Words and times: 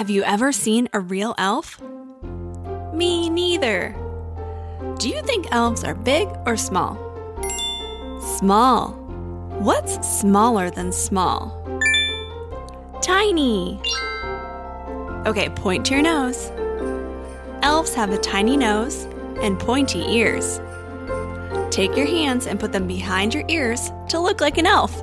Have 0.00 0.08
you 0.08 0.22
ever 0.22 0.50
seen 0.50 0.88
a 0.94 1.00
real 1.00 1.34
elf? 1.36 1.78
Me 2.94 3.28
neither. 3.28 3.94
Do 4.98 5.10
you 5.10 5.20
think 5.20 5.52
elves 5.52 5.84
are 5.84 5.94
big 5.94 6.26
or 6.46 6.56
small? 6.56 6.96
Small. 8.38 8.92
What's 9.58 10.08
smaller 10.08 10.70
than 10.70 10.90
small? 10.90 11.52
Tiny. 13.02 13.78
Okay, 15.26 15.50
point 15.50 15.84
to 15.84 15.92
your 15.92 16.02
nose. 16.02 16.50
Elves 17.60 17.92
have 17.92 18.08
a 18.08 18.16
tiny 18.16 18.56
nose 18.56 19.04
and 19.42 19.58
pointy 19.58 20.00
ears. 20.00 20.62
Take 21.70 21.94
your 21.94 22.06
hands 22.06 22.46
and 22.46 22.58
put 22.58 22.72
them 22.72 22.86
behind 22.86 23.34
your 23.34 23.44
ears 23.48 23.90
to 24.08 24.18
look 24.18 24.40
like 24.40 24.56
an 24.56 24.64
elf. 24.64 25.02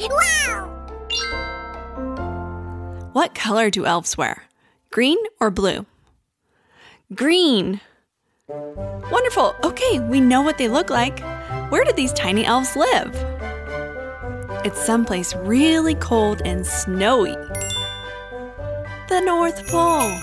wow! 0.00 0.77
What 3.18 3.34
color 3.34 3.68
do 3.68 3.84
elves 3.84 4.16
wear? 4.16 4.44
Green 4.92 5.18
or 5.40 5.50
blue? 5.50 5.86
Green. 7.12 7.80
Wonderful. 8.46 9.56
Okay, 9.64 9.98
we 9.98 10.20
know 10.20 10.40
what 10.40 10.56
they 10.56 10.68
look 10.68 10.88
like. 10.88 11.18
Where 11.72 11.82
do 11.82 11.92
these 11.92 12.12
tiny 12.12 12.44
elves 12.44 12.76
live? 12.76 13.10
It's 14.64 14.80
someplace 14.80 15.34
really 15.34 15.96
cold 15.96 16.42
and 16.44 16.64
snowy. 16.64 17.32
The 19.08 19.20
North 19.24 19.66
Pole. 19.66 20.16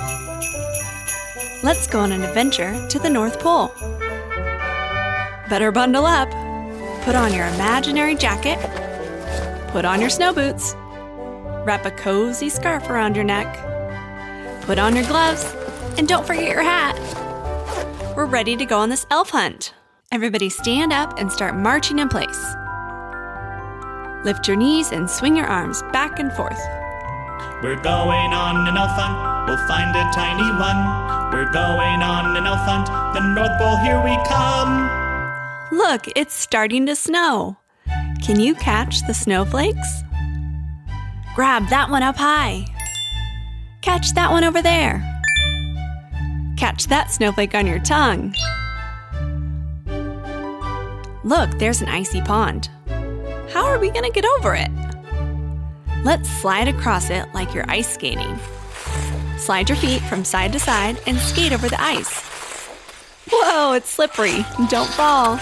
Let's 1.63 1.87
go 1.87 1.99
on 1.99 2.13
an 2.13 2.23
adventure 2.23 2.87
to 2.87 2.97
the 2.97 3.09
North 3.09 3.41
Pole. 3.41 3.73
Better 5.49 5.73
bundle 5.73 6.05
up. 6.05 6.29
Put 7.03 7.15
on 7.15 7.33
your 7.33 7.47
imaginary 7.47 8.15
jacket. 8.15 8.57
Put 9.71 9.83
on 9.83 9.99
your 9.99 10.09
snow 10.09 10.31
boots. 10.31 10.77
Wrap 11.65 11.83
a 11.83 11.91
cozy 11.91 12.49
scarf 12.49 12.91
around 12.91 13.15
your 13.15 13.25
neck. 13.25 13.57
Put 14.61 14.77
on 14.77 14.95
your 14.95 15.05
gloves. 15.05 15.43
And 15.97 16.07
don't 16.07 16.25
forget 16.27 16.47
your 16.47 16.61
hat. 16.61 16.95
We're 18.15 18.27
ready 18.27 18.55
to 18.55 18.65
go 18.65 18.77
on 18.77 18.89
this 18.89 19.07
elf 19.09 19.31
hunt. 19.31 19.73
Everybody 20.11 20.49
stand 20.49 20.93
up 20.93 21.17
and 21.17 21.31
start 21.31 21.55
marching 21.55 21.97
in 21.97 22.07
place. 22.07 22.45
Lift 24.23 24.47
your 24.47 24.57
knees 24.57 24.91
and 24.91 25.09
swing 25.09 25.35
your 25.35 25.47
arms 25.47 25.81
back 25.91 26.19
and 26.19 26.31
forth. 26.33 26.59
We're 27.63 27.81
going 27.81 28.33
on 28.33 28.67
an 28.67 28.77
elf 28.77 28.91
hunt, 28.91 29.47
we'll 29.47 29.67
find 29.67 29.95
a 29.95 30.11
tiny 30.13 30.51
one. 30.59 31.33
We're 31.33 31.51
going 31.51 32.03
on 32.03 32.37
an 32.37 32.45
elf 32.45 32.59
hunt, 32.59 32.87
the 33.15 33.21
North 33.21 33.57
Pole, 33.57 33.77
here 33.77 34.01
we 34.03 34.15
come. 34.27 34.87
Look, 35.71 36.07
it's 36.15 36.35
starting 36.35 36.85
to 36.85 36.95
snow. 36.95 37.57
Can 38.23 38.39
you 38.39 38.53
catch 38.53 39.05
the 39.07 39.13
snowflakes? 39.15 40.03
Grab 41.35 41.67
that 41.67 41.89
one 41.89 42.01
up 42.01 42.15
high. 42.15 42.65
Catch 43.81 44.13
that 44.13 44.31
one 44.31 44.45
over 44.45 44.61
there. 44.61 45.03
Catch 46.55 46.87
that 46.87 47.11
snowflake 47.11 47.53
on 47.53 47.67
your 47.67 47.79
tongue. 47.79 48.33
Look, 51.25 51.49
there's 51.59 51.81
an 51.81 51.89
icy 51.89 52.21
pond. 52.21 52.69
How 53.49 53.65
are 53.65 53.79
we 53.79 53.89
going 53.89 54.05
to 54.05 54.11
get 54.11 54.23
over 54.37 54.55
it? 54.55 54.71
Let's 56.05 56.29
slide 56.29 56.69
across 56.69 57.09
it 57.09 57.27
like 57.33 57.53
you're 57.53 57.69
ice 57.69 57.93
skating. 57.93 58.39
Slide 59.37 59.67
your 59.67 59.77
feet 59.77 60.01
from 60.03 60.23
side 60.23 60.53
to 60.53 60.59
side 60.59 61.01
and 61.05 61.17
skate 61.17 61.51
over 61.51 61.67
the 61.67 61.81
ice. 61.81 62.21
Whoa, 63.29 63.73
it's 63.73 63.89
slippery. 63.89 64.45
Don't 64.69 64.89
fall. 64.89 65.35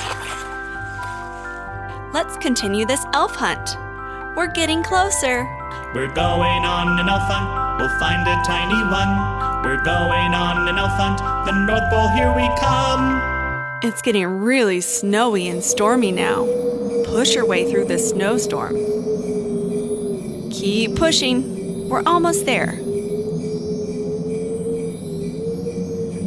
Let's 2.13 2.35
continue 2.37 2.85
this 2.85 3.05
elf 3.13 3.35
hunt. 3.35 3.77
We're 4.35 4.51
getting 4.51 4.81
closer. 4.81 5.43
We're 5.93 6.11
going 6.11 6.65
on 6.65 6.97
an 6.97 7.07
elf 7.07 7.21
hunt, 7.27 7.79
we'll 7.79 7.99
find 7.99 8.27
a 8.27 8.41
tiny 8.43 8.81
one. 8.89 9.63
We're 9.63 9.83
going 9.83 10.33
on 10.33 10.67
an 10.67 10.75
elf 10.75 10.91
hunt, 10.93 11.19
the 11.45 11.51
North 11.51 11.87
Pole, 11.91 12.07
here 12.09 12.33
we 12.35 12.49
come. 12.59 13.79
It's 13.83 14.01
getting 14.01 14.25
really 14.25 14.81
snowy 14.81 15.47
and 15.47 15.63
stormy 15.63 16.11
now. 16.11 16.45
Push 17.05 17.35
your 17.35 17.45
way 17.45 17.69
through 17.69 17.85
this 17.85 18.09
snowstorm. 18.09 18.73
Keep 20.49 20.95
pushing. 20.95 21.87
We're 21.87 22.01
almost 22.07 22.47
there. 22.47 22.71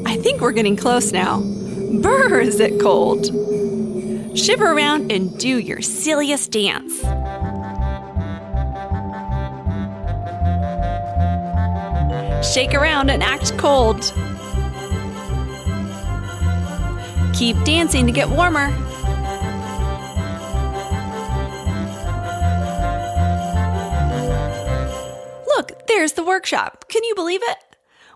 I 0.07 0.17
think 0.17 0.41
we're 0.41 0.53
getting 0.53 0.77
close 0.77 1.11
now. 1.11 1.41
Brr, 1.41 2.39
is 2.39 2.61
it 2.61 2.81
cold? 2.81 3.27
Shiver 4.39 4.71
around 4.71 5.11
and 5.11 5.37
do 5.41 5.59
your 5.59 5.83
silliest 5.83 6.53
dance. 6.53 7.03
Shake 12.53 12.75
around 12.75 13.11
and 13.11 13.23
act 13.23 13.59
cold. 13.59 14.15
Keep 17.35 17.63
dancing 17.65 18.07
to 18.07 18.13
get 18.13 18.31
warmer. 18.31 18.69
Look, 25.47 25.87
there's 25.87 26.13
the 26.13 26.25
workshop. 26.25 26.87
Can 26.89 27.05
you 27.05 27.15
believe 27.15 27.43
it? 27.43 27.59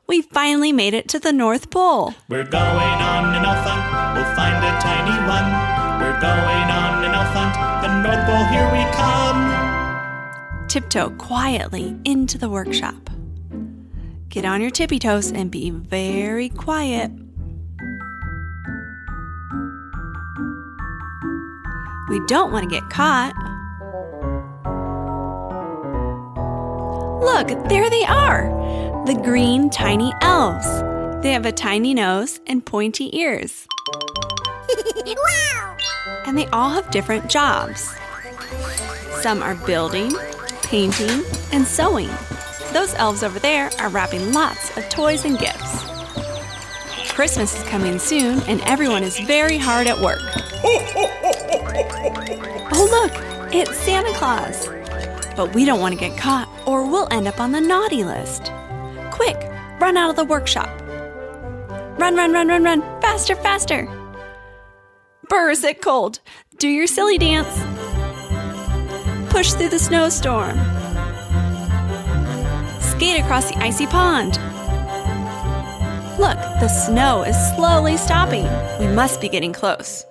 We 0.06 0.22
finally 0.22 0.72
made 0.72 0.94
it 0.94 1.06
to 1.10 1.18
the 1.18 1.32
North 1.32 1.70
Pole. 1.70 2.14
We're 2.28 2.44
going 2.44 2.64
on 2.64 3.34
an 3.34 3.44
elf 3.44 3.58
hunt, 3.58 4.16
we'll 4.16 4.34
find 4.34 4.56
a 4.64 4.80
tiny 4.80 5.18
one. 5.28 6.00
We're 6.00 6.18
going 6.18 6.70
on 6.70 7.04
an 7.04 7.12
elf 7.12 7.28
hunt, 7.34 7.82
the 7.82 8.02
North 8.02 8.24
Pole, 8.26 8.44
here 8.46 8.70
we 8.72 8.90
come. 8.96 10.66
Tiptoe 10.66 11.10
quietly 11.10 11.94
into 12.04 12.38
the 12.38 12.48
workshop. 12.48 13.10
Get 14.30 14.44
on 14.44 14.60
your 14.60 14.70
tippy 14.70 15.00
toes 15.00 15.32
and 15.32 15.50
be 15.50 15.70
very 15.70 16.50
quiet. 16.50 17.10
We 22.08 22.20
don't 22.28 22.52
want 22.52 22.62
to 22.62 22.70
get 22.70 22.88
caught. 22.90 23.34
Look, 27.20 27.68
there 27.68 27.90
they 27.90 28.04
are! 28.04 28.48
The 29.04 29.14
green 29.14 29.68
tiny 29.68 30.12
elves. 30.20 30.66
They 31.24 31.32
have 31.32 31.44
a 31.44 31.50
tiny 31.50 31.92
nose 31.92 32.38
and 32.46 32.64
pointy 32.64 33.16
ears. 33.18 33.66
wow! 35.06 35.76
And 36.26 36.38
they 36.38 36.46
all 36.48 36.70
have 36.70 36.88
different 36.92 37.28
jobs. 37.28 37.92
Some 39.22 39.42
are 39.42 39.56
building, 39.66 40.14
painting, 40.62 41.24
and 41.50 41.66
sewing. 41.66 42.10
Those 42.72 42.94
elves 42.94 43.22
over 43.22 43.38
there 43.38 43.70
are 43.78 43.88
wrapping 43.88 44.32
lots 44.32 44.76
of 44.76 44.88
toys 44.88 45.24
and 45.24 45.38
gifts. 45.38 45.84
Christmas 47.12 47.58
is 47.58 47.68
coming 47.68 47.98
soon, 47.98 48.40
and 48.42 48.60
everyone 48.62 49.02
is 49.02 49.18
very 49.20 49.58
hard 49.58 49.86
at 49.86 49.98
work. 50.00 50.20
Oh, 52.72 52.88
look, 52.90 53.52
it's 53.52 53.76
Santa 53.76 54.12
Claus. 54.14 54.68
But 55.36 55.54
we 55.54 55.64
don't 55.64 55.80
want 55.80 55.92
to 55.92 56.00
get 56.00 56.16
caught, 56.16 56.48
or 56.66 56.86
we'll 56.86 57.08
end 57.12 57.26
up 57.26 57.40
on 57.40 57.52
the 57.52 57.60
naughty 57.60 58.04
list. 58.04 58.52
Quick, 59.10 59.36
run 59.80 59.96
out 59.96 60.10
of 60.10 60.16
the 60.16 60.24
workshop. 60.24 60.68
Run, 61.98 62.16
run, 62.16 62.32
run, 62.32 62.48
run, 62.48 62.62
run, 62.62 62.80
faster, 63.02 63.34
faster. 63.34 63.86
Brr, 65.28 65.50
is 65.50 65.64
it 65.64 65.82
cold? 65.82 66.20
Do 66.58 66.68
your 66.68 66.86
silly 66.86 67.18
dance. 67.18 67.54
Push 69.30 69.52
through 69.52 69.68
the 69.68 69.78
snowstorm. 69.78 70.58
Skate 73.00 73.18
across 73.18 73.50
the 73.50 73.56
icy 73.56 73.86
pond. 73.86 74.32
Look, 76.18 76.36
the 76.60 76.68
snow 76.68 77.22
is 77.22 77.34
slowly 77.56 77.96
stopping. 77.96 78.44
We 78.78 78.92
must 78.92 79.22
be 79.22 79.30
getting 79.30 79.54
close. 79.54 80.04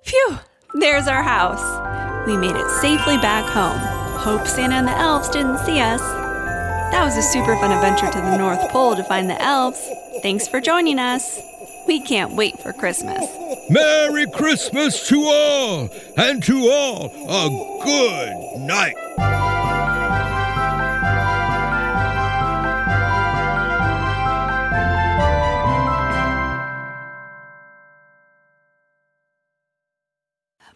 Phew, 0.00 0.38
there's 0.80 1.06
our 1.08 1.22
house. 1.22 1.62
We 2.26 2.38
made 2.38 2.56
it 2.56 2.70
safely 2.80 3.18
back 3.18 3.44
home. 3.44 3.78
Hope 4.18 4.46
Santa 4.46 4.76
and 4.76 4.88
the 4.88 4.96
elves 4.96 5.28
didn't 5.28 5.58
see 5.58 5.78
us. 5.78 6.00
That 6.00 7.04
was 7.04 7.18
a 7.18 7.22
super 7.22 7.54
fun 7.56 7.70
adventure 7.70 8.10
to 8.10 8.18
the 8.18 8.38
North 8.38 8.66
Pole 8.70 8.96
to 8.96 9.04
find 9.04 9.28
the 9.28 9.42
elves. 9.42 9.86
Thanks 10.22 10.48
for 10.48 10.62
joining 10.62 10.98
us. 10.98 11.38
We 11.86 12.00
can't 12.00 12.34
wait 12.34 12.58
for 12.60 12.72
Christmas. 12.72 13.26
Merry 13.68 14.24
Christmas 14.30 15.06
to 15.08 15.20
all, 15.20 15.90
and 16.16 16.42
to 16.44 16.66
all 16.66 17.12
a 17.28 17.84
good 17.84 18.60
night. 18.62 19.33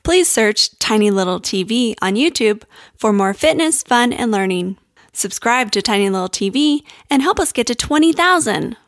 Please 0.08 0.26
search 0.26 0.70
Tiny 0.78 1.10
Little 1.10 1.38
TV 1.38 1.94
on 2.00 2.14
YouTube 2.14 2.62
for 2.96 3.12
more 3.12 3.34
fitness, 3.34 3.82
fun, 3.82 4.10
and 4.10 4.32
learning. 4.32 4.78
Subscribe 5.12 5.70
to 5.72 5.82
Tiny 5.82 6.08
Little 6.08 6.30
TV 6.30 6.80
and 7.10 7.20
help 7.20 7.38
us 7.38 7.52
get 7.52 7.66
to 7.66 7.74
20,000. 7.74 8.78